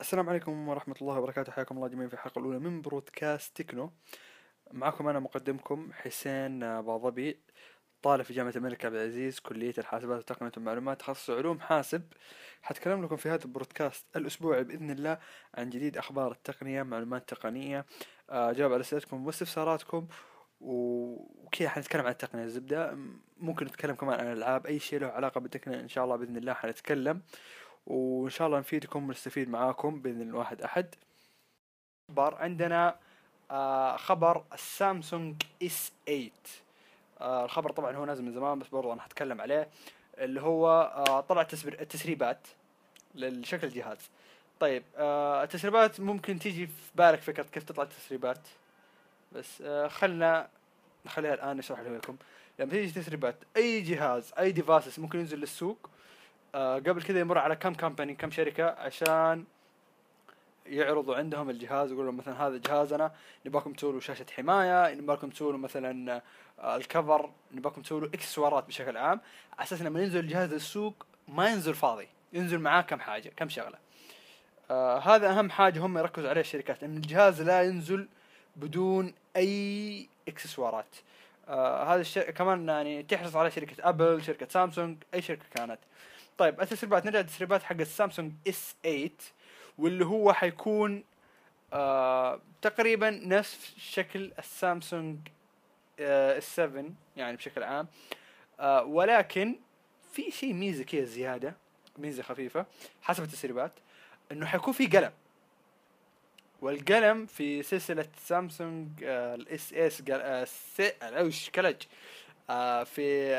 السلام 0.00 0.28
عليكم 0.28 0.68
ورحمة 0.68 0.94
الله 1.02 1.18
وبركاته. 1.18 1.52
حياكم 1.52 1.76
الله 1.76 1.88
جميعا 1.88 2.08
في 2.08 2.14
الحلقة 2.14 2.38
الأولى 2.38 2.58
من 2.58 2.82
برودكاست 2.82 3.56
تكنو. 3.56 3.92
معكم 4.72 5.08
أنا 5.08 5.20
مقدمكم 5.20 5.92
حسين 5.92 6.58
باضبي 6.60 7.40
طالب 8.02 8.22
في 8.22 8.32
جامعة 8.32 8.52
الملك 8.56 8.84
عبد 8.84 8.94
العزيز 8.94 9.40
كلية 9.40 9.74
الحاسبات 9.78 10.18
وتقنية 10.18 10.52
المعلومات 10.56 11.00
تخصص 11.00 11.30
علوم 11.30 11.60
حاسب. 11.60 12.02
حتكلم 12.62 13.04
لكم 13.04 13.16
في 13.16 13.28
هذا 13.28 13.44
البودكاست 13.44 14.06
الأسبوعي 14.16 14.64
بإذن 14.64 14.90
الله 14.90 15.18
عن 15.54 15.70
جديد 15.70 15.98
أخبار 15.98 16.32
التقنية 16.32 16.82
معلومات 16.82 17.28
تقنية. 17.28 17.86
آه، 18.30 18.52
جواب 18.52 18.72
على 18.72 18.80
أسئلتكم 18.80 19.26
واستفساراتكم 19.26 20.08
وكذا 20.60 21.68
حنتكلم 21.68 22.04
عن 22.04 22.12
التقنية 22.12 22.44
الزبدة. 22.44 22.98
ممكن 23.36 23.66
نتكلم 23.66 23.94
كمان 23.94 24.20
عن 24.20 24.32
الألعاب. 24.32 24.66
أي 24.66 24.78
شيء 24.78 24.98
له 24.98 25.06
علاقة 25.06 25.40
بالتقنية 25.40 25.80
إن 25.80 25.88
شاء 25.88 26.04
الله 26.04 26.16
بإذن 26.16 26.36
الله 26.36 26.52
حنتكلم. 26.52 27.22
وإن 27.86 28.30
شاء 28.30 28.46
الله 28.46 28.58
نفيدكم 28.58 29.08
ونستفيد 29.08 29.48
معاكم 29.50 30.00
بإذن 30.00 30.22
الواحد 30.22 30.62
أحد. 30.62 30.94
خبر 32.10 32.34
عندنا 32.34 32.96
آه 33.50 33.96
خبر 33.96 34.44
السامسونج 34.52 35.42
S 35.62 35.92
8 36.06 36.30
آه 37.20 37.44
الخبر 37.44 37.70
طبعا 37.72 37.96
هو 37.96 38.04
نازل 38.04 38.24
من 38.24 38.32
زمان 38.32 38.58
بس 38.58 38.68
برضه 38.68 38.92
أنا 38.92 39.02
حتكلم 39.02 39.40
عليه 39.40 39.68
اللي 40.18 40.40
هو 40.40 40.68
آه 41.08 41.20
طلع 41.20 41.46
التسريبات 41.80 42.46
للشكل 43.14 43.66
الجهاز. 43.66 43.98
طيب 44.60 44.82
التسريبات 44.98 46.00
ممكن 46.00 46.38
تيجي 46.38 46.66
في 46.66 46.72
بالك 46.94 47.20
فكرة 47.20 47.42
كيف 47.42 47.64
تطلع 47.64 47.84
التسريبات؟ 47.84 48.38
بس 49.32 49.62
خلنا 49.88 50.48
نخليها 51.06 51.34
الآن 51.34 51.56
نشرح 51.56 51.80
لكم. 51.80 52.16
لما 52.58 52.70
تيجي 52.70 53.00
تسريبات 53.00 53.36
أي 53.56 53.80
جهاز 53.80 54.32
أي 54.38 54.52
devices 54.52 55.00
ممكن 55.00 55.18
ينزل 55.18 55.38
للسوق 55.38 55.90
آه 56.54 56.74
قبل 56.74 57.02
كذا 57.02 57.20
يمر 57.20 57.38
على 57.38 57.56
كم 57.56 57.74
كامباني 57.74 58.14
كم 58.14 58.30
شركة 58.30 58.64
عشان 58.64 59.44
يعرضوا 60.66 61.16
عندهم 61.16 61.50
الجهاز 61.50 61.92
يقولوا 61.92 62.12
مثلا 62.12 62.46
هذا 62.46 62.56
جهازنا 62.56 63.12
نبغاكم 63.46 63.72
تسووا 63.72 64.00
شاشة 64.00 64.26
حماية 64.36 64.94
نبغاكم 64.94 65.30
تسووا 65.30 65.52
مثلا 65.52 66.22
آه، 66.60 66.76
الكفر 66.76 67.30
نبغاكم 67.52 67.82
تسووا 67.82 68.06
إكسسوارات 68.06 68.66
بشكل 68.66 68.96
عام. 68.96 69.20
على 69.58 69.66
أساس 69.66 69.82
لما 69.82 70.02
ينزل 70.02 70.20
الجهاز 70.20 70.52
للسوق 70.52 71.06
ما 71.28 71.48
ينزل 71.48 71.74
فاضي 71.74 72.08
ينزل 72.32 72.58
معاه 72.58 72.82
كم 72.82 73.00
حاجة 73.00 73.32
كم 73.36 73.48
شغلة. 73.48 73.78
آه 74.70 74.98
هذا 74.98 75.30
أهم 75.30 75.50
حاجة 75.50 75.86
هم 75.86 75.98
يركزوا 75.98 76.28
عليها 76.28 76.40
الشركات 76.40 76.82
إن 76.82 76.96
الجهاز 76.96 77.42
لا 77.42 77.62
ينزل 77.62 78.08
بدون 78.56 79.14
أي 79.36 80.08
إكسسوارات. 80.28 80.96
آه 81.48 81.94
هذا 81.94 82.00
الشيء 82.00 82.30
كمان 82.30 82.68
يعني 82.68 83.02
تحرص 83.02 83.36
على 83.36 83.50
شركة 83.50 83.88
ابل 83.88 84.22
شركة 84.22 84.46
سامسونج 84.48 84.96
أي 85.14 85.22
شركة 85.22 85.44
كانت. 85.54 85.78
طيب 86.40 86.60
التسريبات 86.60 87.06
نرجع 87.06 87.18
للتسريبات 87.18 87.62
حق 87.62 87.76
السامسونج 87.80 88.32
S 88.48 88.74
8 88.82 89.10
واللي 89.78 90.04
هو 90.04 90.32
حيكون 90.32 91.04
آه 91.72 92.40
تقريبا 92.62 93.10
نفس 93.10 93.74
شكل 93.78 94.32
السامسونج 94.38 95.18
آه 96.00 96.38
S 96.38 96.56
7 96.56 96.84
يعني 97.16 97.36
بشكل 97.36 97.62
عام. 97.62 97.88
آه 98.60 98.84
ولكن 98.84 99.56
في 100.12 100.30
شيء 100.30 100.54
ميزة 100.54 100.84
كذا 100.84 101.04
زيادة 101.04 101.56
ميزة 101.98 102.22
خفيفة 102.22 102.66
حسب 103.02 103.22
التسريبات 103.22 103.72
إنه 104.32 104.46
حيكون 104.46 104.72
في 104.72 104.86
قلم. 104.86 105.12
والقلم 106.60 107.26
في 107.26 107.62
سلسلة 107.62 108.08
سامسونج 108.24 108.88
آه 109.04 109.34
ال 109.34 109.53
S 109.53 109.72
إس 109.72 110.02
وش 111.02 111.50
كلج 111.50 111.82
آه 112.50 112.84
في 112.84 113.34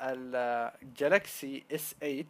الجالكسي 0.00 1.64
S 1.72 1.94
8 2.00 2.24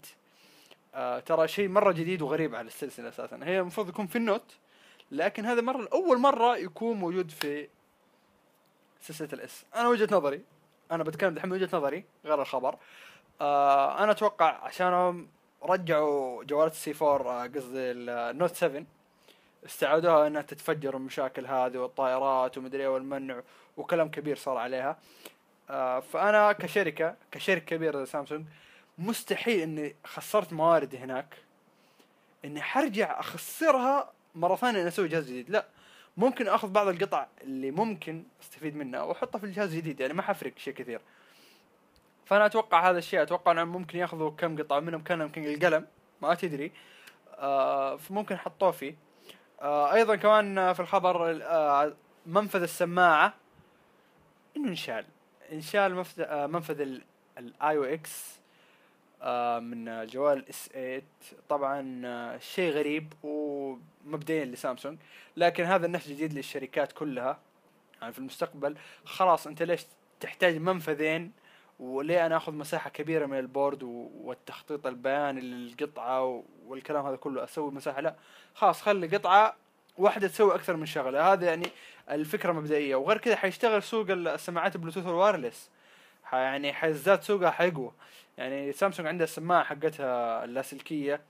آه 0.95 1.19
ترى 1.21 1.49
شيء 1.49 1.69
مرة 1.69 1.93
جديد 1.93 2.23
وغريب 2.23 2.55
على 2.55 2.67
السلسلة 2.67 3.09
أساسا. 3.09 3.41
هي 3.43 3.61
المفروض 3.61 3.89
يكون 3.89 4.07
في 4.07 4.17
ال 4.17 4.25
Note 4.25 4.57
لكن 5.11 5.47
هذا 5.47 5.61
مرة 5.61 5.89
أول 5.93 6.19
مرة 6.19 6.57
يكون 6.57 6.97
موجود 6.97 7.31
في 7.31 7.69
سلسلة 9.01 9.29
ال 9.33 9.49
S 9.49 9.65
أنا 9.77 9.89
وجهة 9.89 10.09
نظري 10.17 10.43
أنا 10.93 11.05
بتكلم 11.05 11.35
دحين 11.35 11.51
من 11.51 11.57
وجهة 11.57 11.77
نظري 11.77 12.05
غير 12.25 12.43
الخبر. 12.43 12.77
آه 13.41 14.05
أنا 14.05 14.13
أتوقع 14.13 14.65
عشانهم 14.65 15.29
رجعوا 15.63 16.45
جوالات 16.45 16.73
ال 16.73 16.84
C 16.84 16.95
4 17.03 17.45
آه 17.45 17.47
قصدي 17.47 17.91
ال 17.93 18.05
Note 18.05 18.55
7 18.55 18.85
استعادوها 19.67 20.27
إنها 20.27 20.43
تتفجر 20.43 20.97
المشاكل 20.97 21.47
هذه 21.47 21.79
والطائرات 21.79 22.59
ومدري 22.59 22.87
والمنع 22.87 23.43
وكلام 23.77 24.11
كبير 24.11 24.37
صار 24.37 24.57
عليها. 24.57 24.99
فأنا 26.13 26.53
كشركة 26.53 27.17
كشركة 27.33 27.65
كبيرة 27.77 27.99
زي 27.99 28.07
سامسونج 28.07 28.47
مستحيل 28.99 29.61
إني 29.61 29.97
خسرت 30.05 30.53
مواردي 30.53 30.99
هناك. 30.99 31.35
إني 32.45 32.63
حرجع 32.63 33.21
أخسرها 33.21 34.13
مرة 34.35 34.57
ثانية 34.57 34.81
إني 34.81 34.89
أسوي 34.89 35.09
جهاز 35.09 35.25
جديد. 35.25 35.51
لا 35.51 35.67
ممكن 36.17 36.49
أخذ 36.49 36.69
بعض 36.69 36.89
القطع 36.89 37.27
اللي 37.43 37.71
ممكن 37.71 38.25
أستفيد 38.43 38.77
منها 38.77 39.03
وأحطها 39.03 39.39
في 39.39 39.47
الجهاز 39.47 39.73
الجديد 39.73 40.01
يعني 40.01 40.13
ما 40.13 40.23
حفرق 40.23 40.53
شيء 40.59 40.75
كثير. 40.75 41.01
فأنا 42.27 42.47
أتوقع 42.47 42.91
هذا 42.91 42.99
الشيء 42.99 43.23
أتوقع 43.23 43.53
إنهم 43.53 43.69
ممكن 43.69 43.99
يأخذوا 43.99 44.31
كم 44.31 44.63
قطعة 44.63 44.81
منهم 44.81 45.03
كان 45.03 45.21
يمكن 45.21 45.45
القلم 45.45 45.87
ما 46.23 46.35
تدري. 46.35 46.73
آه 47.39 47.97
فممكن 47.97 48.37
حطوه 48.37 48.71
فيه. 48.71 48.95
آه 49.63 49.95
أيضا 49.95 50.17
كمان 50.17 50.73
في 50.73 50.81
الخبر 50.81 51.43
آه 51.43 51.93
منفذ 52.27 52.63
السماعة. 52.63 53.35
إنه 54.57 54.69
انشال. 54.69 55.05
انشال 55.53 55.95
منفذ 56.53 56.81
ال 57.39 57.77
AUX 57.77 58.41
من 59.61 60.07
جوال 60.07 60.49
S 60.49 60.69
8 60.69 61.03
طبعا 61.49 62.03
آه، 62.05 62.39
شيء 62.39 62.73
غريب 62.73 63.13
ومبدئيا 63.23 64.45
لسامسونج 64.45 64.99
لكن 65.37 65.65
هذا 65.65 65.87
النهج 65.87 66.03
جديد 66.03 66.33
للشركات 66.33 66.93
كلها. 66.93 67.39
يعني 68.01 68.13
في 68.13 68.19
المستقبل 68.19 68.77
خلاص 69.05 69.47
أنت 69.47 69.63
ليش 69.63 69.87
تحتاج 70.21 70.57
منفذين 70.57 71.33
وليه 71.81 72.27
أنا 72.27 72.37
آخذ 72.37 72.53
مساحة 72.53 72.91
كبيرة 72.91 73.27
من 73.27 73.39
ال 73.39 73.46
board 73.46 73.83
والتخطيط 73.83 74.87
البياني 74.87 75.41
للقطعة 75.41 76.45
والكلام 76.67 77.07
هذا 77.07 77.17
كله 77.17 77.45
أسوي 77.45 77.71
مساحة؟ 77.71 78.01
لا. 78.01 78.17
خلاص 78.55 78.83
خلي 78.83 79.17
قطعة 79.17 79.57
واحدة 79.99 80.29
تسوي 80.29 80.55
أكثر 80.55 80.77
من 80.77 80.87
شغلة. 80.87 81.33
هذا 81.33 81.47
يعني 81.47 81.67
الفكرة 82.11 82.53
مبدئية. 82.53 82.97
وغير 82.97 83.19
كذا 83.19 83.37
حيشتغل 83.37 83.83
سوق 83.83 84.07
السماعات 84.11 84.75
البلوتوث 84.75 85.07
ال 85.07 85.14
wireless 85.14 85.71
يعني 86.33 86.73
حيزداد 86.73 87.23
سوقها 87.23 87.51
حيقوى. 87.51 87.93
يعني 88.39 88.73
سامسونج 88.73 89.09
عندها 89.09 89.25
السماعة 89.25 89.65
حقتها 89.65 90.45
اللاسلكية. 90.45 91.21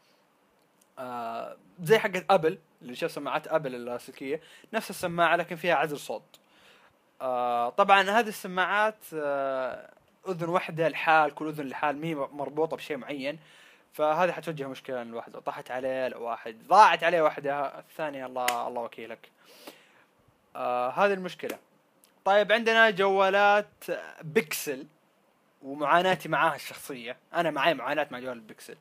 آه 0.99 1.57
زي 1.83 1.99
حقت 1.99 2.25
Apple 2.31 2.59
اللي 2.83 2.95
شاف 2.95 3.11
سماعات 3.11 3.49
Apple 3.49 3.75
اللاسلكية. 3.75 4.41
نفس 4.73 4.91
السماعة 4.91 5.37
لكن 5.37 5.57
فيها 5.57 5.75
عزل 5.75 5.99
صوت. 5.99 6.39
آه 7.21 7.69
طبعا 7.69 8.03
هذه 8.03 8.29
السماعات 8.29 8.99
آه 9.15 9.91
أذن 10.29 10.49
واحدة 10.49 10.89
لحال 10.89 11.35
كل 11.35 11.49
أذن 11.49 11.69
لحال 11.69 11.97
مي 11.99 12.15
مربوطة 12.15 12.77
بشيء 12.77 12.97
معين. 12.97 13.39
فهذه 13.95 14.33
حتوجه 14.33 14.69
مشكلة 14.69 15.03
الواحد 15.03 15.35
لو 15.35 15.41
طاحت 15.41 15.71
عليه 15.71 16.09
لو 16.09 16.23
واحد 16.23 16.57
ضاعت 16.69 17.05
عليه 17.05 17.23
واحدة 17.23 17.79
الثانية 17.79 18.27
الله 18.27 18.69
الله 18.69 18.83
وكيلك. 18.83 19.31
آه 20.57 20.91
هذه 20.91 21.13
المشكلة. 21.13 21.59
طيب 22.25 22.53
عندنا 22.53 22.91
جوالات 22.91 23.85
بيكسل 24.23 24.87
ومعاناتي 25.63 26.29
معاها 26.29 26.55
الشخصية. 26.55 27.17
أنا 27.35 27.51
معي 27.51 27.75
معاناه 27.75 28.07
مع 28.11 28.19
جوال 28.19 28.37
البكسل 28.37 28.77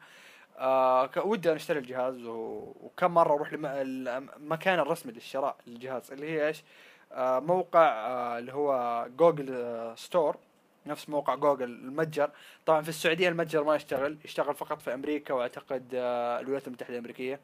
آه 0.57 1.09
ودي 1.17 1.49
أنا 1.49 1.57
أشتري 1.57 1.79
الجهاز 1.79 2.23
و... 2.25 2.73
وكم 2.81 3.13
مرة 3.13 3.33
أروح 3.33 3.49
المكان 3.53 4.79
الرسمي 4.79 5.11
للشراء 5.11 5.55
للجهاز 5.67 6.11
اللي 6.11 6.29
هي 6.31 6.47
إيش؟ 6.47 6.63
آه 7.11 7.39
موقع 7.39 7.87
آه 7.87 8.39
اللي 8.39 8.53
هو 8.53 9.05
جوجل 9.17 9.53
آه 9.53 9.95
Store 9.95 10.37
نفس 10.85 11.09
موقع 11.09 11.35
جوجل 11.35 11.63
المتجر. 11.63 12.31
طبعا 12.65 12.81
في 12.81 12.89
السعودية 12.89 13.29
المتجر 13.29 13.63
ما 13.63 13.75
يشتغل 13.75 14.17
يشتغل 14.25 14.55
فقط 14.55 14.81
في 14.81 14.93
أمريكا 14.93 15.33
وأعتقد 15.33 15.91
آه 15.95 16.39
الولايات 16.39 16.67
المتحدة 16.67 16.93
الأمريكية. 16.93 17.39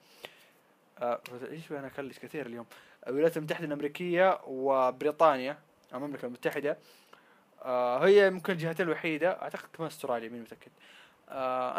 آه 1.00 1.22
إيش 1.52 1.72
أنا 1.72 1.88
أكلش 1.88 2.20
كثير 2.20 2.46
اليوم. 2.46 2.66
الولايات 3.08 3.38
المتحدة 3.38 3.66
الأمريكية 3.66 4.40
وبريطانيا 4.48 5.58
المملكة 5.94 6.26
المتحدة. 6.26 6.78
آه 7.62 8.06
هي 8.06 8.28
يمكن 8.28 8.54
الجهتين 8.54 8.86
الوحيدة. 8.86 9.42
أعتقد 9.42 9.70
كمان 9.74 9.88
أستراليا 9.88 10.30
مين 10.30 10.42
متأكد. 10.42 10.72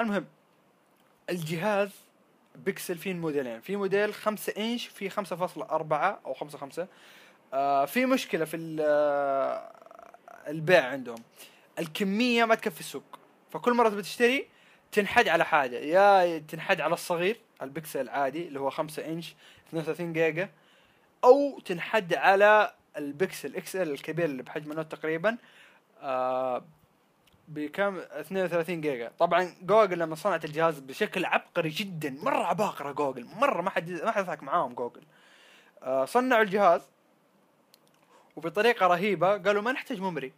المهم 0.01 0.27
الجهاز 1.31 1.91
بيكسل 2.57 2.99
فيه 2.99 3.15
موديلين. 3.15 3.61
في 3.61 3.77
موديل 3.77 4.15
خمسة 4.15 4.53
إنش 4.59 4.87
في 4.87 5.11
خمسة 5.11 5.37
فاصلة 5.37 5.65
أربعة 5.65 6.21
أو 6.27 6.35
خمسة 6.35 6.59
خمسة. 6.59 6.87
آه 7.55 7.85
في 7.85 8.07
مشكلة 8.07 8.45
في 8.45 8.57
البيع 10.49 10.85
عندهم. 10.85 11.23
الكمية 11.81 12.45
ما 12.45 12.55
تكفي 12.55 12.81
السوق. 12.81 13.19
فكل 13.51 13.75
مرة 13.75 13.89
تبي 13.89 14.03
تشتري 14.03 14.47
تنحد 14.93 15.29
على 15.29 15.45
حاجة. 15.45 15.77
يا 15.77 16.39
تنحد 16.39 16.81
على 16.81 16.95
الصغير 16.95 17.41
البكسل 17.63 18.01
العادي 18.01 18.49
اللي 18.49 18.61
هو 18.61 18.71
خمسة 18.71 19.07
إنش 19.07 19.35
32 19.69 20.13
جيجا 20.13 20.51
أو 21.25 21.61
تنحد 21.61 22.15
على 22.15 22.75
ال 22.97 23.57
Pixel 23.57 23.77
XL 23.77 23.91
الكبير 23.91 24.25
اللي 24.25 24.43
بحجم 24.43 24.71
ال 24.71 24.75
Note 24.75 24.93
تقريبا 24.93 25.37
آه 26.03 26.65
بكم؟ 27.49 27.99
32 27.99 28.81
جيجا. 28.81 29.13
طبعا 29.19 29.55
جوجل 29.63 29.99
لما 29.99 30.15
صنعت 30.15 30.45
الجهاز 30.45 30.79
بشكل 30.79 31.25
عبقري 31.25 31.69
جدا 31.69 32.11
مرة 32.23 32.45
عباقرة 32.45 32.93
جوجل. 32.93 33.25
مرة 33.25 33.63
ما 33.63 33.71
حد 33.71 33.91
ما 33.91 34.11
حد 34.11 34.23
يضحك 34.23 34.43
معاهم 34.43 34.75
جوجل. 34.75 35.03
آه 35.83 36.05
صنعوا 36.05 36.43
الجهاز 36.43 36.83
وبطريقة 38.37 38.87
رهيبة 38.87 39.39
قالوا 39.39 39.63
ما 39.63 39.73
نحتاج 39.73 40.01
memory. 40.01 40.33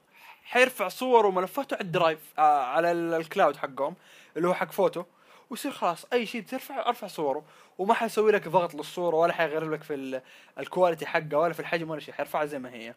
حيرفع 0.44 0.88
صور 0.88 1.26
وملفاته 1.26 1.74
على 1.74 1.84
ال 1.84 1.90
Drive 1.90 2.18
آه 2.38 2.64
على 2.64 2.92
ال- 2.92 3.14
ال 3.14 3.21
cloud 3.21 3.56
حقهم 3.56 3.94
اللي 4.36 4.48
هو 4.48 4.54
حق 4.54 4.72
فوتو 4.72 5.04
ويصير 5.50 5.72
خلاص 5.72 6.06
أي 6.12 6.26
شيء 6.26 6.42
ترفع 6.42 6.86
أرفع 6.88 7.06
صوره 7.06 7.44
وما 7.78 7.94
حيسوي 7.94 8.32
لك 8.32 8.48
ضغط 8.48 8.74
للصورة 8.74 9.16
ولا 9.16 9.32
حيغير 9.32 9.70
لك 9.70 9.82
في 9.82 9.94
ال- 9.94 10.22
ال 10.58 10.64
quality 10.64 11.06
حقه 11.06 11.38
ولا 11.38 11.52
في 11.52 11.60
الحجم 11.60 11.90
ولا 11.90 12.00
شيء 12.00 12.14
حيرفعها 12.14 12.44
زي 12.44 12.58
ما 12.58 12.70
هي. 12.74 12.94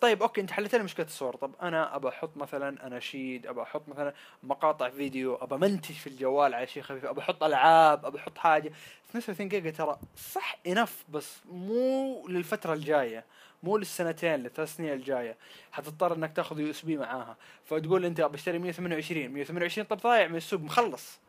طيب 0.00 0.22
okay 0.22 0.40
أنت 0.40 0.50
حلت 0.50 0.74
لي 0.74 0.82
مشكلة 0.82 1.06
الصور 1.06 1.36
طب 1.36 1.50
أنا 1.62 1.96
أبى 1.96 2.08
أحط 2.08 2.36
مثلا 2.36 2.86
اناشيد 2.86 3.46
أبى 3.46 3.62
أحط 3.62 3.82
مثلا 3.88 4.14
مقاطع 4.42 4.88
فيديو 4.90 5.34
أبى 5.34 5.56
منتج 5.56 5.94
في 5.94 6.06
الجوال 6.06 6.54
على 6.54 6.66
شيء 6.66 6.82
خفيف 6.82 7.04
أبى 7.04 7.20
أحط 7.20 7.42
ألعاب 7.42 8.04
أبى 8.06 8.18
أحط 8.18 8.38
حاجة. 8.38 8.72
32 9.10 9.48
جيجا 9.48 9.70
ترى 9.70 9.98
صح 10.16 10.56
enough 10.66 11.04
بس 11.08 11.36
مو 11.52 12.24
للفترة 12.28 12.72
الجاية. 12.74 13.24
مو 13.62 13.76
للسنتين 13.76 14.34
للثلاث 14.34 14.76
سنين 14.76 14.92
الجاية. 14.92 15.36
حتضطر 15.72 16.14
إنك 16.14 16.36
تاخذ 16.36 16.60
USB 16.60 16.96
معاها. 16.96 17.36
فتقول 17.64 18.04
أنت 18.04 18.20
بشتري 18.20 18.58
128 18.58 19.28
128 19.28 19.86
طب 19.86 19.96
ضايع 19.98 20.28
من 20.28 20.36
السوق 20.36 20.60
مخلص. 20.60 21.20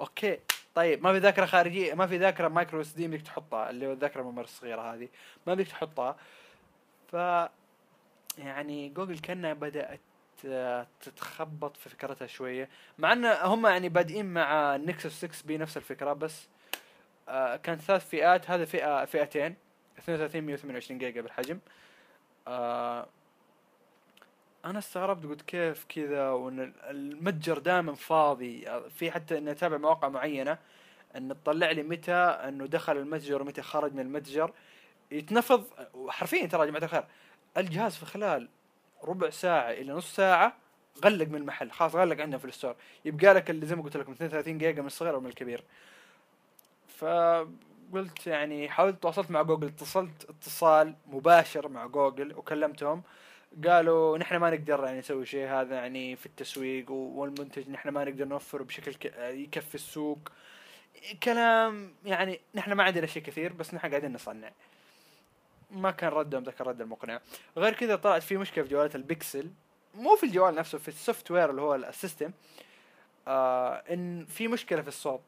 okay. 0.00 0.38
طيب 0.74 1.02
ما 1.02 1.12
في 1.12 1.18
ذاكرة 1.18 1.46
خارجية 1.46 1.94
ما 1.94 2.06
في 2.06 2.16
ذاكرة 2.16 2.48
micro 2.48 2.80
SD 2.80 3.08
بدك 3.08 3.22
تحطها 3.22 3.70
اللي 3.70 3.86
هو 3.86 3.92
الذاكرة 3.92 4.20
الممر 4.20 4.42
الصغيره 4.42 4.94
هذه. 4.94 5.08
ما 5.46 5.54
بدك 5.54 5.68
تحطها. 5.68 6.16
ف 7.12 7.14
يعني 8.38 8.88
جوجل 8.88 9.18
كأنها 9.18 9.52
بدأت 9.52 10.00
آه، 10.46 10.86
تتخبط 11.00 11.76
في 11.76 11.88
فكرتها 11.88 12.26
شوية. 12.26 12.68
مع 12.98 13.12
إن 13.12 13.24
هم 13.24 13.66
يعني 13.66 13.88
بادئين 13.88 14.26
مع 14.26 14.76
ال 14.76 14.84
Nexus 14.84 15.24
6 15.24 15.46
P 15.46 15.58
نفس 15.58 15.76
الفكرة 15.76 16.12
بس 16.12 16.48
آه، 17.28 17.56
كانت 17.56 17.80
ثلاث 17.80 18.08
فئات 18.08 18.50
هذا 18.50 18.64
فئة 18.64 19.04
فئتين. 19.04 19.56
32 20.00 20.42
128 20.42 20.98
جيجا 20.98 21.20
بالحجم. 21.20 21.58
آه، 22.48 23.06
أنا 24.64 24.78
استغربت 24.78 25.26
قلت 25.26 25.42
كيف 25.42 25.84
كذا 25.88 26.30
وإن 26.30 26.72
المتجر 26.90 27.58
دائما 27.58 27.94
فاضي. 27.94 28.80
في 28.90 29.10
حتى 29.10 29.38
إني 29.38 29.50
أتابع 29.50 29.76
مواقع 29.76 30.08
معينة 30.08 30.58
إن 31.16 31.28
تطلع 31.28 31.70
لي 31.70 31.82
متى 31.82 32.12
إنه 32.12 32.66
دخل 32.66 32.96
المتجر 32.96 33.42
ومتى 33.42 33.62
خرج 33.62 33.94
من 33.94 34.00
المتجر. 34.00 34.52
يتنفض 35.10 35.64
حرفيا 36.08 36.46
ترى 36.46 36.60
يا 36.60 36.66
جماعة 36.66 36.84
الخير 36.84 37.04
الجهاز 37.56 37.96
في 37.96 38.06
خلال 38.06 38.48
ربع 39.04 39.30
ساعة 39.30 39.70
إلى 39.70 39.92
نص 39.92 40.16
ساعة 40.16 40.56
غلق 41.04 41.26
من 41.28 41.34
المحل. 41.36 41.70
خلاص 41.70 41.94
غلق 41.94 42.20
عندنا 42.20 42.38
في 42.38 42.44
ال 42.44 42.49
store. 42.49 42.76
يبقى 43.04 43.34
لك 43.34 43.50
اللي 43.50 43.66
زي 43.66 43.76
ما 43.76 43.82
قلت 43.82 43.96
لكم 43.96 44.12
32 44.12 44.58
جيجا 44.58 44.80
من 44.80 44.86
الصغير 44.86 45.14
أو 45.14 45.20
من 45.20 45.26
الكبير 45.26 45.64
فقلت 47.92 48.26
يعني 48.26 48.68
حاولت 48.68 49.02
تواصلت 49.02 49.30
مع 49.30 49.42
جوجل 49.42 49.66
اتصلت 49.66 50.30
اتصال 50.30 50.94
مباشر 51.06 51.68
مع 51.68 51.86
جوجل 51.86 52.34
وكلمتهم. 52.34 53.02
قالوا 53.66 54.18
نحن 54.18 54.36
ما 54.36 54.50
نقدر 54.50 54.84
يعني 54.84 54.98
نسوي 54.98 55.26
شيء 55.26 55.48
هذا 55.48 55.74
يعني 55.74 56.16
في 56.16 56.26
التسويق 56.26 56.90
والمنتج 56.90 57.70
نحن 57.70 57.88
ما 57.88 58.04
نقدر 58.04 58.24
نوفره 58.24 58.62
بشكل 58.62 58.94
يكفي 59.20 59.74
السوق. 59.74 60.18
كلام 61.22 61.94
يعني 62.04 62.40
نحن 62.54 62.72
ما 62.72 62.84
عندنا 62.84 63.06
شيء 63.06 63.22
كثير 63.22 63.52
بس 63.52 63.74
نحن 63.74 63.88
قاعدين 63.88 64.12
نصنع. 64.12 64.52
ما 65.70 65.90
كان 65.90 66.10
ردهم 66.10 66.42
ذاك 66.42 66.60
الرد 66.60 66.80
المقنع. 66.80 67.20
غير 67.56 67.72
كذا 67.72 67.96
طلعت 67.96 68.22
في 68.22 68.36
مشكلة 68.36 68.64
في 68.64 68.70
جوالات 68.70 68.96
البكسل 68.96 69.50
مو 69.94 70.16
في 70.16 70.26
الجوال 70.26 70.54
نفسه 70.54 70.78
في 70.78 70.88
ال 70.88 71.30
software 71.30 71.50
اللي 71.50 71.62
هو 71.62 71.74
ال 71.74 71.81
system. 71.81 72.30
آه 73.28 73.82
إن 73.90 74.24
في 74.24 74.48
مشكلة 74.48 74.82
في 74.82 74.88
الصوت. 74.88 75.20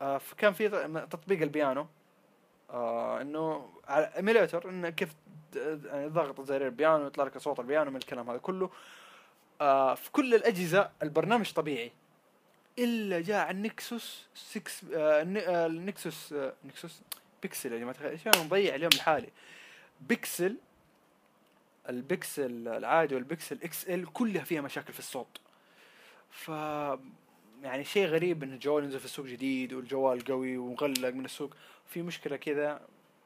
فكان 0.00 0.52
في 0.52 0.68
تطبيق 1.10 1.42
البيانو. 1.42 1.86
آه 2.70 3.20
إنه 3.20 3.70
على 3.88 4.12
emulator 4.16 4.68
إنه 4.68 4.90
كيف 4.90 5.14
يعني 5.56 6.08
ضغط 6.08 6.40
زر 6.40 6.66
البيانو 6.66 7.06
يطلع 7.06 7.24
لك 7.24 7.38
صوت 7.38 7.60
البيانو 7.60 7.90
من 7.90 7.96
الكلام 7.96 8.30
هذا 8.30 8.38
كله. 8.38 8.70
آه 9.60 9.94
في 9.94 10.10
كل 10.10 10.34
الأجهزة 10.34 10.90
البرنامج 11.02 11.52
طبيعي. 11.52 11.92
إلا 12.78 13.20
جاء 13.20 13.46
على 13.46 13.50
ال 13.50 13.63
Nexus 13.63 14.26
6 14.34 14.70
آه 14.94 15.22
الن- 15.22 15.36
آه، 15.36 15.66
ال 15.66 15.77
Nexus 15.77 16.32
آه 16.32 16.52
Nexus 16.64 17.02
بيكسل 17.42 17.72
يا 17.72 17.78
جماعة. 17.78 17.96
إيش 18.04 18.26
أنا 18.26 18.42
مضيع 18.42 18.74
اليوم 18.74 18.90
لحالي 18.94 19.28
Pixel 20.00 20.56
ال 21.88 22.01
Pixel 22.01 22.68
العادي 22.68 23.14
وال 23.14 23.58
Pixel 23.62 23.88
XL 23.88 24.06
كلها 24.06 24.44
فيها 24.44 24.60
مشاكل 24.60 24.92
في 24.92 24.98
الصوت. 24.98 25.40
ف 26.30 26.50
يعني 27.62 27.84
شيء 27.84 28.06
غريب 28.06 28.42
إن 28.42 28.52
الجوال 28.52 28.84
ينزل 28.84 28.98
في 28.98 29.04
السوق 29.04 29.26
جديد 29.26 29.72
والجوال 29.72 30.24
قوي 30.24 30.58
ومغلق 30.58 31.08
من 31.08 31.24
السوق. 31.24 31.54
في 31.86 32.02
مشكلة 32.02 32.36
كذا. 32.36 32.80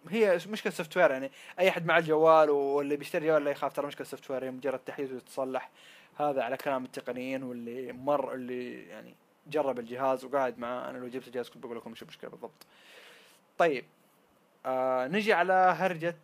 هي 0.08 0.38
مشكلة 0.48 0.72
software 0.72 1.10
يعني. 1.10 1.30
أي 1.58 1.68
أحد 1.68 1.86
مع 1.86 1.98
الجوال 1.98 2.50
واللي 2.50 2.96
بيشتري 2.96 3.26
جوال 3.26 3.44
لا 3.44 3.50
يخاف. 3.50 3.72
ترى 3.72 3.86
مشكلة 3.86 4.06
software 4.06 4.50
مجرد 4.50 4.78
تحديث 4.78 5.12
وتتصلح 5.12 5.70
هذا 6.18 6.42
على 6.42 6.56
كلام 6.56 6.84
التقنيين 6.84 7.42
واللي 7.42 7.92
مر 7.92 8.34
اللي 8.34 8.88
يعني 8.88 9.14
جرب 9.46 9.78
الجهاز 9.78 10.24
وقاعد 10.24 10.58
معاه. 10.58 10.90
أنا 10.90 10.98
لو 10.98 11.08
جبت 11.08 11.26
الجهاز 11.26 11.48
كنت 11.48 11.64
بقول 11.64 11.76
لكم 11.76 11.90
إيش 11.90 12.02
المشكلة 12.02 12.30
بالضبط. 12.30 12.66
طيب 13.58 13.84
آه 14.66 15.06
نجي 15.06 15.32
على 15.32 15.52
هرجة 15.52 16.16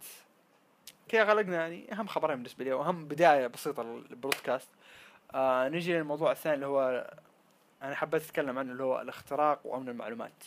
كذا 1.09 1.25
غلقنا؟ 1.25 1.57
يعني 1.57 1.93
أهم 1.93 2.07
خبرين 2.07 2.37
بالنسبة 2.37 2.65
لي 2.65 2.73
وأهم 2.73 3.05
بداية 3.05 3.47
بسيطة 3.47 3.83
للبودكاست 3.83 4.69
آه 5.35 5.69
نجي 5.69 5.93
للموضوع 5.99 6.33
الثاني 6.33 6.55
اللي 6.55 6.67
هو 6.67 7.11
أنا 7.83 7.95
حبيت 7.95 8.23
أتكلم 8.23 8.59
عنه 8.59 8.73
اللي 8.73 8.83
هو 8.83 9.01
الاختراق 9.01 9.67
وأمن 9.67 9.89
المعلومات. 9.89 10.45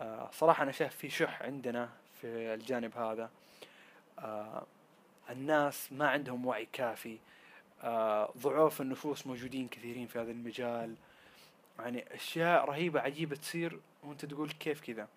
آه 0.00 0.30
صراحة 0.32 0.62
أنا 0.62 0.72
شايف 0.72 0.96
في 0.96 1.10
شح 1.10 1.42
عندنا 1.42 1.88
في 2.20 2.26
الجانب 2.54 2.96
هذا. 2.96 3.30
آه 4.18 4.66
الناس 5.30 5.92
ما 5.92 6.08
عندهم 6.08 6.46
وعي 6.46 6.68
كافي. 6.72 7.18
آه 7.82 8.32
ضعاف 8.38 8.80
النفوس 8.80 9.26
موجودين 9.26 9.68
كثيرين 9.68 10.06
في 10.06 10.18
هذا 10.18 10.30
المجال. 10.30 10.94
يعني 11.78 12.14
أشياء 12.14 12.64
رهيبة 12.64 13.00
عجيبة 13.00 13.36
تصير 13.36 13.80
وأنت 14.04 14.24
تقول 14.24 14.50
كيف 14.50 14.80
كذا. 14.80 15.08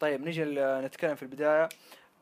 طيب 0.00 0.20
نجي 0.20 0.44
نتكلم 0.86 1.14
في 1.14 1.22
البداية. 1.22 1.68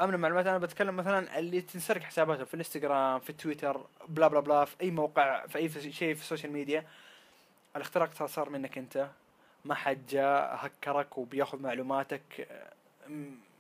أمن 0.00 0.14
المعلومات 0.14 0.47
أنا 0.47 0.59
بتكلم 0.59 0.97
مثلا 0.97 1.38
اللي 1.38 1.61
تنسرق 1.61 2.03
حساباتهم 2.03 2.44
في 2.44 2.55
الإنستغرام 2.55 3.20
في 3.20 3.32
تويتر 3.32 3.87
بلا 4.09 4.29
بلا 4.29 4.41
بلا 4.41 4.64
في 4.64 4.76
أي 4.81 4.91
موقع 4.91 5.47
في 5.47 5.59
أي 5.59 5.69
شيء 5.69 6.14
في 6.14 6.20
ال 6.20 6.25
social 6.25 6.52
media. 6.52 6.87
الاختراق 7.76 8.26
صار 8.26 8.50
منك 8.50 8.78
انت. 8.78 9.08
ما 9.64 9.75
حد 9.75 10.06
جاء 10.06 10.56
هكرك 10.66 11.18
وبياخذ 11.18 11.62
معلوماتك. 11.62 12.49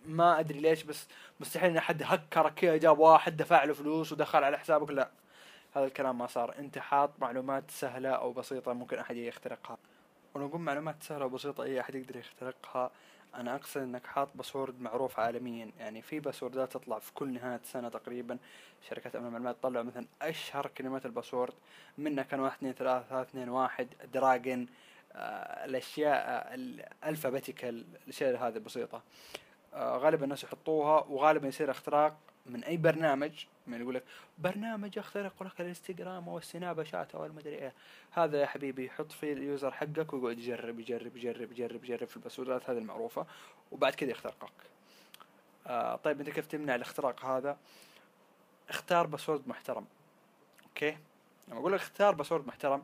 ما 0.06 0.40
أدري 0.40 0.60
ليش 0.60 0.82
بس 0.82 1.08
مستحيل 1.40 1.70
إن 1.70 1.80
حد 1.80 2.02
هكرك. 2.02 2.54
كذا 2.54 2.76
جاب 2.76 2.98
واحد 2.98 3.36
دفع 3.36 3.64
له 3.64 3.74
فلوس 3.74 4.12
ودخل 4.12 4.44
على 4.44 4.58
حسابك. 4.58 4.90
لا 4.90 5.10
هذا 5.76 5.84
الكلام 5.84 6.18
ما 6.18 6.26
صار. 6.26 6.58
أنت 6.58 6.78
حاط 6.78 7.10
معلومات 7.18 7.70
سهلة 7.70 8.10
أو 8.10 8.32
بسيطة 8.32 8.72
ممكن 8.72 8.98
أحد 8.98 9.16
يخترقها. 9.16 9.78
ولو 10.34 10.48
معلومات 10.48 11.02
سهلة 11.02 11.24
وبسيطة 11.24 11.64
أي 11.64 11.80
أحد 11.80 11.94
يقدر 11.94 12.16
يخترقها. 12.16 12.90
أنا 13.34 13.54
أقصد 13.54 13.80
إنك 13.80 14.06
حاط 14.06 14.28
password 14.34 14.80
معروف 14.80 15.20
عالميا. 15.20 15.70
يعني 15.78 16.02
في 16.02 16.20
password 16.20 16.66
ات 16.66 16.72
تطلع 16.72 16.98
في 16.98 17.12
كل 17.12 17.32
نهاية 17.32 17.60
سنه 17.64 17.88
تقريبا. 17.88 18.38
شركات 18.88 19.16
أمن 19.16 19.26
المعلومات 19.26 19.56
تطلع 19.56 19.82
مثلا 19.82 20.06
أشهر 20.22 20.66
كلمات 20.66 21.06
ال 21.06 21.11
password 21.11 21.52
منها 21.98 22.24
كان 22.24 22.40
واحد 22.40 22.56
اثنين 22.56 22.72
ثلاثة 22.72 23.08
ثلاثة 23.08 23.22
اثنين 23.30 23.48
واحد 23.48 23.88
dragon 24.14 24.66
آه 25.12 25.64
الأشياء 25.64 26.14
آه 26.14 26.54
ال 26.54 26.64
alphabetical 26.64 27.84
الأشياء 28.04 28.36
هذه 28.36 28.54
البسيطه 28.56 29.02
آه 29.74 29.96
غالبا 29.96 30.24
الناس 30.24 30.44
يحطوها 30.44 31.04
وغالبا 31.04 31.48
يصير 31.48 31.70
اختراق 31.70 32.16
من 32.46 32.64
أي 32.64 32.76
برنامج 32.76 33.46
من 33.66 33.80
يقول 33.80 33.94
لك 33.94 34.04
برنامج 34.38 34.96
يخترق 34.96 35.42
لك 35.42 35.60
ال 35.60 35.66
Instagram 35.66 36.17
وال 36.17 36.28
Snapchat 36.28 37.14
أو 37.14 37.26
المدري 37.26 37.54
إيه. 37.54 37.72
هذا 38.10 38.40
يا 38.40 38.46
حبيبي 38.46 38.86
يحط 38.86 39.12
فيه 39.12 39.32
ال 39.32 39.40
user 39.40 39.70
حقك 39.70 40.12
ويقعد 40.12 40.38
يجرب 40.38 40.80
يجرب 40.80 41.16
يجرب 41.16 41.52
يجرب 41.52 41.84
يجرب 41.84 42.08
في 42.08 42.16
ال 42.16 42.22
password 42.22 42.65
ات 42.65 42.70
هذه 42.70 42.78
المعروفة 42.78 43.26
وبعد 43.72 43.94
كذا 43.94 44.10
يخترقك. 44.10 44.52
آه 45.66 45.96
طيب 45.96 46.20
أنت 46.20 46.30
كيف 46.30 46.46
تمنع 46.46 46.74
الاختراق 46.74 47.24
هذا؟ 47.24 47.56
اختار 48.68 49.06
password 49.06 49.48
محترم. 49.48 49.84
Okay؟ 50.66 50.96
لما 51.48 51.60
أقول 51.60 51.72
لك 51.72 51.80
اختار 51.80 52.14
password 52.14 52.46
محترم 52.46 52.82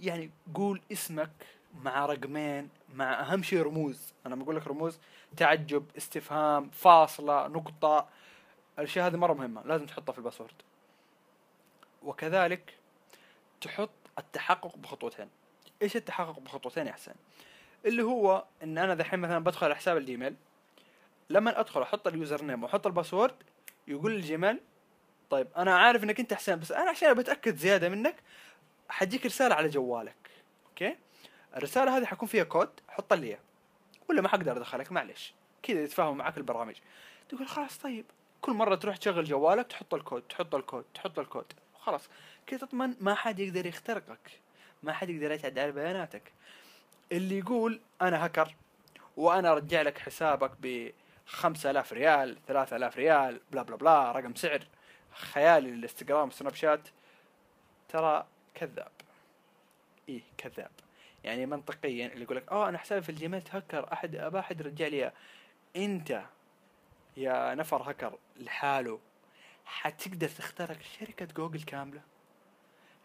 يعني 0.00 0.30
قول 0.54 0.80
اسمك 0.92 1.30
مع 1.82 2.06
رقمين 2.06 2.68
مع 2.94 3.20
أهم 3.20 3.42
شيء 3.42 3.62
رموز. 3.62 4.12
أنا 4.26 4.42
أقول 4.42 4.56
لك 4.56 4.66
رموز 4.66 4.98
تعجب 5.36 5.84
استفهام 5.96 6.70
فاصلة 6.70 7.48
نقطة. 7.48 8.08
الاشياء 8.78 9.06
هذه 9.06 9.16
مرة 9.16 9.32
مهمة 9.32 9.62
لازم 9.62 9.86
تحطها 9.86 10.12
في 10.12 10.18
ال 10.18 10.22
password. 10.22 10.54
وكذلك 12.02 12.74
تحط 13.60 13.90
التحقق 14.18 14.76
بخطوتين. 14.76 15.28
إيش 15.82 15.96
التحقق 15.96 16.38
بخطوتين 16.38 16.86
يا 16.86 16.92
حسين؟ 16.92 17.14
اللي 17.86 18.02
هو 18.02 18.44
إن 18.62 18.78
أنا 18.78 18.94
دحين 18.94 19.18
مثلا 19.20 19.38
بدخل 19.38 19.66
على 19.66 19.76
حساب 19.76 19.96
ال 19.96 20.02
Gmail 20.02 20.34
لما 21.30 21.60
أدخل 21.60 21.82
أحط 21.82 22.06
ال 22.06 22.44
username 22.44 22.62
وأحط 22.62 22.86
ال 22.86 22.91
password 22.91 23.34
يقول 23.88 24.14
ال 24.14 24.22
Gmail 24.22 24.60
طيب 25.30 25.48
أنا 25.56 25.78
عارف 25.78 26.04
إنك 26.04 26.20
أنت 26.20 26.34
حسين 26.34 26.58
بس 26.60 26.72
أنا 26.72 26.90
عشان 26.90 27.14
بتأكد 27.14 27.56
زيادة 27.56 27.88
منك 27.88 28.16
حتجيك 28.88 29.26
رسالة 29.26 29.54
على 29.54 29.68
جوالك. 29.68 30.30
Okay؟ 30.68 30.96
الرسالة 31.56 31.96
هذه 31.96 32.04
حيكون 32.04 32.28
فيها 32.28 32.44
كود 32.44 32.70
حط 32.88 33.12
لي 33.12 33.26
اياه 33.26 33.38
ولا 34.08 34.22
ما 34.22 34.28
حقدر 34.28 34.56
أدخلك 34.56 34.92
معلش 34.92 35.34
كذا 35.62 35.82
يتفاهموا 35.82 36.14
معك 36.14 36.38
البرامج. 36.38 36.74
تقول 37.28 37.48
خلاص 37.48 37.78
طيب. 37.78 38.04
كل 38.44 38.52
مرة 38.52 38.74
تروح 38.74 38.96
تشغل 38.96 39.24
جوالك 39.24 39.66
تحط 39.66 39.94
الكود 39.94 40.22
تحط 40.22 40.54
الكود 40.54 40.84
تحط 40.94 41.18
الكود. 41.18 41.52
خلاص. 41.80 42.08
كذا 42.46 42.66
تضمن 42.66 42.94
ما 43.00 43.14
حد 43.14 43.38
يقدر 43.38 43.66
يخترقك. 43.66 44.30
ما 44.82 44.92
حد 44.92 45.10
يقدر 45.10 45.32
يتعدى 45.32 45.60
على 45.60 45.72
بياناتك. 45.72 46.32
اللي 47.12 47.38
يقول 47.38 47.80
أنا 48.02 48.26
هكر 48.26 48.54
وأنا 49.16 49.52
أرجع 49.52 49.82
لك 49.82 49.98
حسابك 49.98 50.50
ب 50.62 50.90
5000 51.26 51.92
ريال 51.92 52.36
3000 52.46 52.96
ريال 52.96 53.40
بلا 53.52 53.62
بلا 53.62 53.76
بلا 53.76 54.12
رقم 54.12 54.34
سعر. 54.34 54.66
خيالي 55.12 55.70
لل 55.70 56.30
Instagram 56.30 56.54
Snapchat. 56.54 56.88
ترى 57.88 58.26
كذاب. 58.54 58.92
إيه 60.08 60.22
كذاب. 60.38 60.70
يعني 61.24 61.46
منطقيا 61.46 62.06
اللي 62.06 62.24
يقول 62.24 62.36
لك 62.36 62.52
آه 62.52 62.68
أنا 62.68 62.78
حسابي 62.78 63.02
في 63.02 63.08
ال 63.08 63.14
Gmail 63.14 63.42
تهكر 63.42 63.92
احد 63.92 64.16
ابى 64.16 64.38
أحد 64.38 64.62
رجع 64.62 64.86
لي 64.86 65.12
أنت 65.76 66.24
يا 67.16 67.54
نفر 67.54 67.90
هكر 67.90 68.18
لحاله 68.36 69.00
حتقدر 69.64 70.28
تخترق 70.28 70.76
شركة 70.98 71.26
جوجل 71.26 71.62
كاملة؟ 71.62 72.00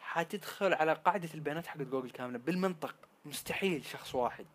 حتدخل 0.02 0.74
على 0.74 0.94
قاعدة 0.94 1.30
البيانات 1.34 1.68
حقت 1.68 1.82
جوجل 1.82 2.10
كاملة؟ 2.10 2.38
بالمنطق 2.38 2.96
مستحيل 3.26 3.86
شخص 3.86 4.16
واحد. 4.16 4.46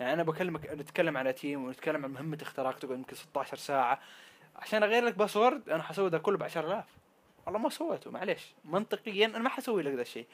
يعني 0.00 0.12
أنا 0.12 0.22
بكلمك 0.22 0.66
نتكلم 0.66 1.16
على 1.16 1.32
team 1.32 1.64
ونتكلم 1.64 2.04
عن 2.04 2.10
مهمة 2.10 2.38
اختراق 2.42 2.78
تقعد 2.78 2.98
يمكن 2.98 3.16
16 3.16 3.56
ساعة. 3.56 4.00
عشان 4.56 4.82
أغير 4.82 5.04
لك 5.04 5.14
password 5.14 5.68
أنا 5.68 5.82
حسوي 5.82 6.10
ذا 6.10 6.18
كله 6.18 6.38
ب 6.38 6.42
10000 6.42 6.84
والله 7.46 7.60
ما 7.60 7.68
سويته 7.68 8.10
معليش. 8.10 8.54
منطقيا 8.64 9.26
أنا 9.26 9.38
ما 9.38 9.48
حسوي 9.48 9.82
لك 9.82 9.92
ذا 9.92 10.02
الشيء. 10.02 10.26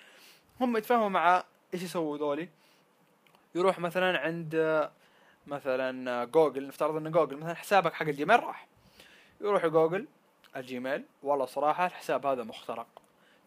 هم 0.60 0.76
يتفاهموا 0.76 1.08
مع 1.08 1.44
إيش 1.74 1.82
يسووا 1.82 2.18
ذولي. 2.18 2.48
يروح 3.54 3.78
مثلا 3.78 4.18
عند 4.18 4.54
مثلا 5.46 6.24
جوجل 6.24 6.66
نفترض 6.66 6.96
إن 6.96 7.10
جوجل 7.10 7.36
مثلا 7.36 7.54
حسابك 7.54 7.92
حق 7.92 8.06
ال 8.06 8.12
Gmail 8.12 8.42
راح. 8.42 8.66
يروح 9.40 9.66
Google 9.66 10.06
ال 10.56 10.64
Gmail 10.64 11.04
والله 11.22 11.46
صراحة 11.46 11.86
الحساب 11.86 12.26
هذا 12.26 12.42
مخترق. 12.42 12.86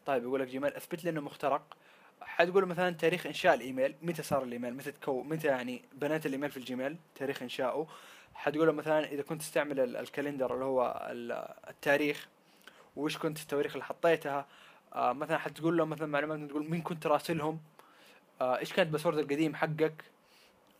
طيب 0.05 0.23
يقول 0.23 0.39
لك 0.39 0.47
Gmail 0.47 0.73
اثبت 0.73 1.03
لي 1.03 1.09
إنه 1.09 1.21
مخترق. 1.21 1.77
حتقول 2.21 2.65
مثلا 2.65 2.95
تاريخ 2.95 3.25
إنشاء 3.25 3.53
الإيميل 3.53 3.95
متى 4.01 4.23
صار 4.23 4.43
الإيميل؟ 4.43 4.73
متى 4.73 4.91
تكو 4.91 5.23
متى 5.23 5.47
يعني 5.47 5.81
بنيت 5.93 6.25
الإيميل 6.25 6.51
في 6.51 6.57
ال 6.57 6.63
Gmail؟ 6.63 6.97
تاريخ 7.15 7.41
انشائه 7.41 7.87
حتقول 8.33 8.71
مثلا 8.71 9.05
إذا 9.05 9.21
كنت 9.21 9.41
تستعمل 9.41 9.95
ال 9.95 10.02
calendar 10.02 10.53
اللي 10.53 10.65
هو 10.65 11.09
التاريخ 11.69 12.27
وش 12.95 13.17
كنت 13.17 13.39
التواريخ 13.39 13.71
اللي 13.71 13.85
حطيتها؟ 13.85 14.45
آه 14.93 15.13
مثلا 15.13 15.37
حتقول 15.37 15.77
له 15.77 15.85
مثلا 15.85 16.07
معلومات 16.07 16.49
تقول 16.49 16.69
مين 16.69 16.81
كنت 16.81 17.07
راسلهم؟ 17.07 17.59
آه 18.41 18.57
إيش 18.57 18.73
كانت 18.73 18.89
password 18.89 19.17
القديم 19.17 19.55
حقك؟ 19.55 20.03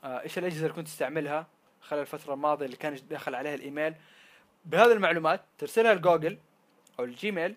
إيش 0.04 0.38
الأجهزة 0.38 0.62
اللي 0.62 0.74
كنت 0.74 0.88
تستعملها 0.88 1.48
خلال 1.82 2.02
الفترة 2.02 2.34
الماضية 2.34 2.66
اللي 2.66 2.78
كان 2.78 3.00
داخل 3.10 3.36
عليها 3.36 3.56
الإيميل؟ 3.56 3.96
بهذه 4.66 4.92
المعلومات 4.92 5.42
ترسلها 5.58 5.94
لجوجل 5.94 6.38
أو 7.00 7.04
ال 7.04 7.13
Gmail 7.13 7.56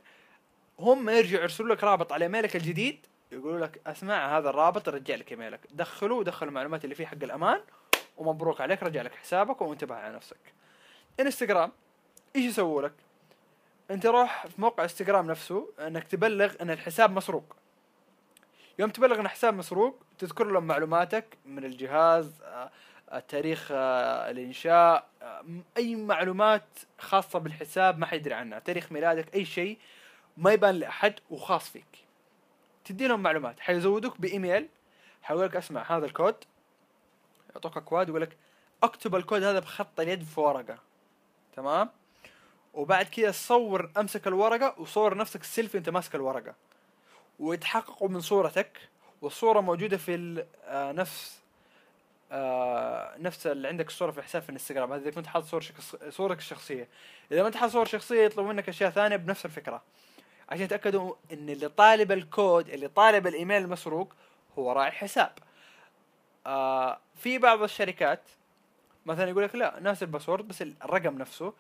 هم 0.79 1.11
يرجعوا 1.11 1.43
يرسلوا 1.43 1.75
لك 1.75 1.85
رابط 1.85 2.13
على 2.13 2.25
إيميلك 2.25 2.57
الجديد 2.57 3.07
يقولوا 3.33 3.67
لك 3.67 3.81
أسمع 3.87 4.39
هذا 4.39 4.51
الرابط 4.51 4.89
رجع 4.89 5.15
لك 5.15 5.33
إيميلك. 5.33 5.61
دخله 5.71 6.15
ودخل 6.15 6.49
المعلومات 6.49 6.85
اللي 6.85 6.95
فيه 6.95 7.07
حق 7.07 7.23
الأمان 7.23 7.61
ومبروك 8.17 8.61
عليك 8.61 8.83
رجع 8.83 9.03
لك 9.03 9.15
حسابك 9.15 9.63
وانتبه 9.63 9.95
على 9.95 10.15
نفسك. 10.15 10.37
إنستغرام 11.21 11.73
إيش 12.37 12.45
يسووا 12.45 12.83
لك؟ 12.83 12.93
أنت 13.91 14.07
روح 14.07 14.47
في 14.47 14.61
موقع 14.61 14.83
إنستغرام 14.83 15.27
نفسه 15.27 15.69
إنك 15.79 16.05
تبلغ 16.05 16.55
إن 16.61 16.71
الحساب 16.71 17.13
مسروق. 17.13 17.57
يوم 18.81 18.91
تبلغ 18.91 19.21
إن 19.21 19.25
الحساب 19.25 19.55
مسروق 19.55 20.03
تذكر 20.19 20.45
لهم 20.45 20.67
معلوماتك 20.67 21.39
من 21.47 21.65
الجهاز 21.65 22.43
تاريخ 23.29 23.69
آه، 23.73 24.31
الإنشاء 24.31 25.09
آه، 25.23 25.45
أي 25.77 25.97
معلومات 25.97 26.67
خاصة 26.99 27.39
بالحساب 27.39 27.99
ما 27.99 28.07
حيدري 28.07 28.35
عنها 28.35 28.59
تاريخ 28.59 28.93
ميلادك 28.93 29.35
أي 29.35 29.45
شيء 29.45 29.79
ما 30.37 30.53
يبان 30.53 30.75
لأحد 30.75 31.15
وخاص 31.31 31.69
فيك. 31.69 32.05
تدي 32.85 33.07
لهم 33.07 33.21
معلومات 33.21 33.61
حيزودوك 33.61 34.21
بإيميل 34.21 34.69
حيقول 35.23 35.45
لك 35.45 35.57
أسمع 35.57 35.97
هذا 35.97 36.07
الكود 36.07 36.37
يعطوك 37.55 37.77
أكواد 37.77 38.09
يقول 38.09 38.21
لك 38.21 38.37
أكتب 38.83 39.17
الكود 39.17 39.43
هذا 39.43 39.59
بخط 39.59 40.01
اليد 40.01 40.23
في 40.23 40.41
ورقة. 40.41 40.79
تمام؟ 41.57 41.89
وبعد 42.75 43.07
كذا 43.07 43.31
صور 43.31 43.91
أمسك 43.97 44.27
الورقة 44.27 44.81
وصور 44.81 45.17
نفسك 45.17 45.43
سيلفي 45.43 45.79
انت 45.79 45.89
ماسك 45.89 46.15
الورقة. 46.15 46.55
ويتحققوا 47.41 48.09
من 48.09 48.21
صورتك 48.21 48.79
والصورة 49.23 49.61
موجودة 49.61 49.97
في 49.97 50.45
آه، 50.67 50.93
نفس 50.93 51.41
آه 52.33 53.17
نفس 53.19 53.47
اللي 53.47 53.69
عندك 53.69 53.89
الصورة 53.89 54.11
في 54.11 54.19
الحساب 54.19 54.43
في 54.43 54.49
الانستغرام. 54.49 54.93
هذا 54.93 55.03
إذا 55.03 55.11
كنت 55.11 55.27
حاط 55.27 55.45
صور 55.45 55.61
شخص... 55.61 55.97
صورك 56.09 56.39
الشخصية. 56.39 56.89
إذا 57.33 57.43
ما 57.43 57.49
أنت 57.49 57.57
حاط 57.57 57.71
صور 57.71 57.85
شخصية 57.85 58.25
يطلب 58.25 58.47
منك 58.47 58.69
أشياء 58.69 58.91
ثانية 58.91 59.17
بنفس 59.17 59.45
الفكرة. 59.45 59.83
عشان 60.49 60.65
يتأكدوا 60.65 61.15
إن 61.33 61.49
اللي 61.49 61.69
طالب 61.69 62.13
الكود 62.13 62.69
اللي 62.69 62.89
طالب 62.89 63.27
الإيميل 63.27 63.63
المسروق 63.63 64.13
هو 64.59 64.73
راعي 64.73 64.91
حساب. 64.91 65.33
آه 66.47 66.99
في 67.17 67.39
بعض 67.39 67.63
الشركات 67.63 68.23
مثلا 69.07 69.31
يقول 69.31 69.45
لك 69.45 69.55
لا 69.55 69.81
نفس 69.81 70.03
ال 70.03 70.08
password 70.08 70.49
بس 70.49 70.63
الرقم 70.63 71.19
نفسه. 71.19 71.53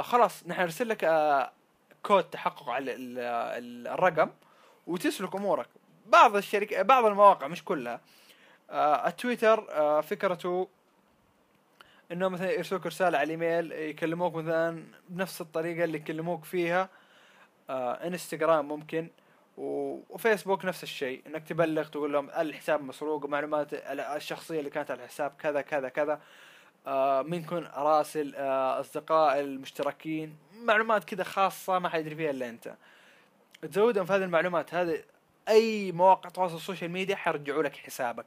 خلاص 0.00 0.46
نحن 0.46 0.60
نرسل 0.60 0.88
لك 0.88 1.04
كود 2.02 2.24
تحقق 2.24 2.68
على 2.68 2.94
الرقم. 3.94 4.30
وتسلك 4.88 5.34
أمورك. 5.34 5.68
بعض 6.06 6.36
الشركات 6.36 6.86
بعض 6.86 7.04
المواقع 7.04 7.46
مش 7.48 7.64
كلها. 7.64 8.00
آه 8.70 9.08
التويتر 9.08 9.66
آه 9.70 10.00
فكرته 10.00 10.68
إنه 12.12 12.28
مثلا 12.28 12.50
يرسلوك 12.50 12.86
رسالة 12.86 13.18
على 13.18 13.34
الإيميل 13.34 13.72
يكلموك 13.72 14.34
مثلا 14.34 14.84
بنفس 15.08 15.40
الطريقة 15.40 15.84
اللي 15.84 15.96
يكلموك 15.96 16.44
فيها. 16.44 16.88
آه 17.70 17.92
إنستغرام 17.92 18.68
ممكن. 18.68 19.08
وفيسبوك 19.56 20.64
نفس 20.64 20.82
الشيء. 20.82 21.22
إنك 21.26 21.48
تبلغ 21.48 21.88
تقول 21.88 22.12
لهم 22.12 22.30
الحساب 22.30 22.82
مسروق 22.82 23.24
ومعلومات 23.24 23.68
الشخصية 23.72 24.58
اللي 24.58 24.70
كانت 24.70 24.90
على 24.90 25.02
الحساب 25.02 25.32
كذا 25.38 25.60
كذا 25.60 25.88
كذا. 25.88 26.20
آه 26.86 27.22
مين 27.22 27.44
كن 27.44 27.68
راسل 27.74 28.34
آه 28.36 28.80
أصدقاء 28.80 29.40
المشتركين. 29.40 30.36
معلومات 30.52 31.04
كذا 31.04 31.24
خاصة 31.24 31.78
ما 31.78 31.88
حيدري 31.88 32.14
فيها 32.14 32.30
إلا 32.30 32.48
أنت. 32.48 32.74
تزودهم 33.62 34.04
في 34.06 34.12
هذه 34.12 34.24
المعلومات 34.24 34.74
هذه 34.74 35.02
أي 35.48 35.92
مواقع 35.92 36.30
تواصل 36.30 36.56
ال 36.56 36.61
social 36.61 36.90
media 36.90 37.16
حيرجعوا 37.16 37.62
لك 37.62 37.76
حسابك. 37.76 38.26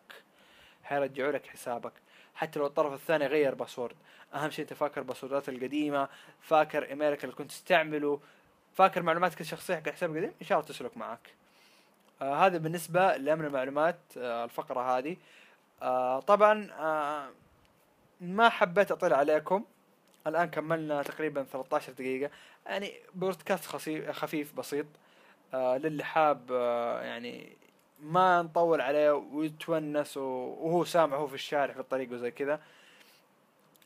حيرجعوا 0.83 1.31
لك 1.31 1.47
حسابك. 1.47 1.93
حتى 2.35 2.59
لو 2.59 2.65
الطرف 2.65 2.93
الثاني 2.93 3.27
غير 3.27 3.55
password 3.55 3.95
أهم 4.33 4.49
شيء 4.49 4.65
أنت 4.65 4.73
فاكر 4.73 5.01
باسوردات 5.01 5.49
القديمة 5.49 6.09
فاكر 6.41 6.89
إيميلك 6.89 7.23
اللي 7.23 7.35
كنت 7.35 7.51
تستعمله 7.51 8.19
فاكر 8.73 9.03
معلوماتك 9.03 9.41
الشخصيه 9.41 9.75
حق 9.75 9.87
الحساب 9.87 10.11
القديم 10.11 10.33
إن 10.41 10.47
شاء 10.47 10.59
الله 10.59 10.69
تسلك 10.69 10.97
معك. 10.97 11.29
آه 12.21 12.45
هذا 12.45 12.57
بالنسبة 12.57 13.17
لأمن 13.17 13.45
المعلومات 13.45 13.99
آه 14.17 14.43
الفقرة 14.45 14.97
هذه. 14.97 15.17
آه 15.81 16.19
طبعا 16.19 16.71
آه 16.79 17.29
ما 18.21 18.49
حبيت 18.49 18.91
أطيل 18.91 19.13
عليكم. 19.13 19.65
الآن 20.27 20.49
كملنا 20.49 21.03
تقريبا 21.03 21.43
13 21.43 21.93
دقيقة. 21.93 22.31
يعني 22.65 22.93
بودكاست 23.13 23.65
خفيف 24.11 24.53
بسيط. 24.53 24.85
للي 25.53 26.03
حاب 26.03 26.51
آه 26.51 27.01
يعني 27.01 27.57
ما 27.99 28.41
نطول 28.41 28.81
عليه 28.81 29.11
ويتونس 29.11 30.17
وهو 30.17 30.83
سامعه 30.83 31.25
في 31.27 31.33
الشارع 31.33 31.73
في 31.73 31.79
الطريق 31.79 32.11
وزي 32.11 32.31
كذا. 32.31 32.61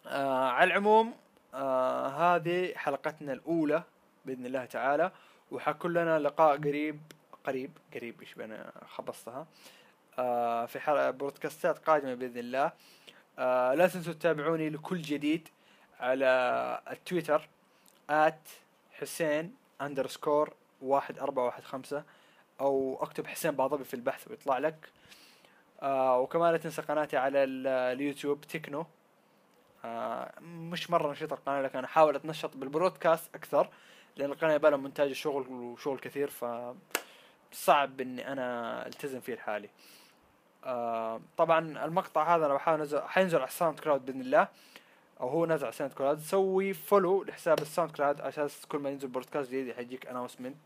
آه 0.07 0.49
على 0.49 0.67
العموم 0.67 1.13
آه 1.53 2.07
هذه 2.07 2.73
حلقتنا 2.75 3.33
الأولى 3.33 3.83
بإذن 4.25 4.45
الله 4.45 4.65
تعالى 4.65 5.11
وحكون 5.51 5.93
لنا 5.93 6.19
لقاء 6.19 6.57
قريب 6.57 6.99
قريب 7.43 7.71
قريب 7.93 8.21
إيش 8.21 8.33
بنا 8.33 8.71
خبصتها. 8.87 9.47
آه 10.19 10.65
في 10.65 11.13
بودكاستات 11.17 11.77
قادمة 11.79 12.13
بإذن 12.13 12.37
الله. 12.37 12.71
آه 13.39 13.73
لا 13.73 13.87
تنسوا 13.87 14.13
تتابعوني 14.13 14.69
لكل 14.69 15.01
جديد 15.01 15.47
على 15.99 16.81
التويتر 16.91 17.49
at 18.09 18.49
حسين 18.93 19.55
underscore 19.81 20.53
واحد 20.85 21.19
أربعة 21.19 21.45
واحد 21.45 21.63
خمسة 21.63 22.03
أو 22.61 22.97
أكتب 23.01 23.27
حسين 23.27 23.51
باضبي 23.51 23.83
في 23.83 23.93
البحث 23.93 24.27
ويطلع 24.27 24.57
لك. 24.57 24.89
آه 25.81 26.19
وكمان 26.19 26.51
لا 26.51 26.57
تنسى 26.57 26.81
قناتي 26.81 27.17
على 27.17 27.43
اليوتيوب 27.43 28.41
TechKnow. 28.41 28.85
آه 29.85 30.31
مش 30.41 30.89
مرة 30.89 31.11
نشيط 31.11 31.33
القناة 31.33 31.61
لكن 31.61 31.77
أنا 31.77 31.87
أحاول 31.87 32.15
أتنشط 32.15 32.57
بالبودكاست 32.57 33.35
أكثر 33.35 33.69
لأن 34.15 34.31
القناة 34.31 34.53
يبالها 34.53 34.77
مونتاج 34.77 35.09
الشغل 35.09 35.47
وشغل 35.47 35.99
كثير 35.99 36.29
ف 36.29 36.45
صعب 37.51 38.01
إني 38.01 38.31
أنا 38.31 38.87
ألتزم 38.87 39.19
فيه 39.19 39.35
لحالي. 39.35 39.69
آه 40.63 41.21
طبعا 41.37 41.85
المقطع 41.85 42.35
هذا 42.35 42.45
أنا 42.45 42.53
بحاول 42.53 42.79
انزل 42.79 43.01
حينزل 43.01 43.37
على 43.37 43.47
ال 43.47 43.79
SoundCloud 43.79 44.05
بإذن 44.05 44.21
الله. 44.21 44.47
أو 45.21 45.29
هو 45.29 45.45
نزل 45.45 45.65
على 45.65 45.69
ال 45.69 45.93
SoundCloud. 45.93 46.19
سوي 46.19 46.73
follow 46.73 47.23
لحساب 47.23 47.59
ال 47.59 47.91
SoundCloud 47.91 48.21
أساس 48.21 48.65
كل 48.65 48.77
ما 48.77 48.89
ينزل 48.89 49.07
بودكاست 49.07 49.49
جديد 49.49 49.75
حيجيك 49.75 50.07
announcement 50.07 50.57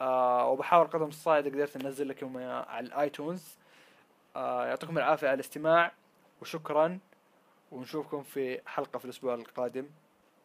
آه 0.00 0.48
وبحاول 0.48 0.88
المستطاع 0.94 1.38
اذا 1.38 1.50
قدرت 1.50 1.76
أنزل 1.76 2.08
لكم 2.08 2.36
على 2.36 2.86
الايتونز 2.86 3.56
آه 4.36 4.66
يعطيكم 4.66 4.98
العافية 4.98 5.28
على 5.28 5.34
الاستماع 5.34 5.92
وشكرا 6.42 6.98
ونشوفكم 7.72 8.22
في 8.22 8.60
حلقة 8.66 8.98
في 8.98 9.04
الأسبوع 9.04 9.34
القادم. 9.34 9.86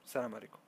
السلام 0.06 0.36
عليكم. 0.36 0.60